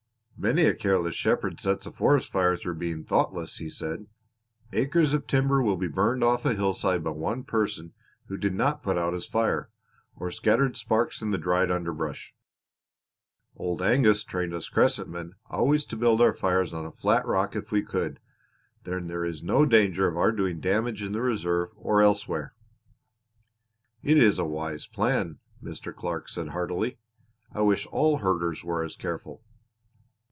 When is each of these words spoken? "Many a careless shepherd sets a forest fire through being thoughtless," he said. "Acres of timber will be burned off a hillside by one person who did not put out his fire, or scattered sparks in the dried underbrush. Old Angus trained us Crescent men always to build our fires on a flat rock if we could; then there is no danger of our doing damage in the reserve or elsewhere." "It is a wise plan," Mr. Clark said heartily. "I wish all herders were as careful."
"Many 0.43 0.63
a 0.63 0.73
careless 0.73 1.13
shepherd 1.13 1.59
sets 1.59 1.85
a 1.85 1.91
forest 1.91 2.31
fire 2.31 2.57
through 2.57 2.77
being 2.79 3.03
thoughtless," 3.03 3.57
he 3.57 3.69
said. 3.69 4.07
"Acres 4.73 5.13
of 5.13 5.27
timber 5.27 5.61
will 5.61 5.77
be 5.77 5.87
burned 5.87 6.23
off 6.23 6.45
a 6.47 6.55
hillside 6.55 7.03
by 7.03 7.11
one 7.11 7.43
person 7.43 7.93
who 8.25 8.37
did 8.37 8.55
not 8.55 8.81
put 8.81 8.97
out 8.97 9.13
his 9.13 9.27
fire, 9.27 9.69
or 10.15 10.31
scattered 10.31 10.75
sparks 10.77 11.21
in 11.21 11.29
the 11.29 11.37
dried 11.37 11.69
underbrush. 11.69 12.33
Old 13.55 13.83
Angus 13.83 14.23
trained 14.23 14.51
us 14.51 14.67
Crescent 14.67 15.07
men 15.09 15.35
always 15.47 15.85
to 15.85 15.95
build 15.95 16.19
our 16.21 16.33
fires 16.33 16.73
on 16.73 16.87
a 16.87 16.91
flat 16.91 17.23
rock 17.27 17.55
if 17.55 17.71
we 17.71 17.83
could; 17.83 18.19
then 18.83 19.05
there 19.05 19.23
is 19.23 19.43
no 19.43 19.63
danger 19.63 20.07
of 20.07 20.17
our 20.17 20.31
doing 20.31 20.59
damage 20.59 21.03
in 21.03 21.11
the 21.11 21.21
reserve 21.21 21.69
or 21.75 22.01
elsewhere." 22.01 22.55
"It 24.01 24.17
is 24.17 24.39
a 24.39 24.45
wise 24.45 24.87
plan," 24.87 25.37
Mr. 25.63 25.95
Clark 25.95 26.27
said 26.29 26.47
heartily. 26.47 26.97
"I 27.51 27.61
wish 27.61 27.85
all 27.85 28.17
herders 28.17 28.63
were 28.63 28.83
as 28.83 28.95
careful." 28.95 29.43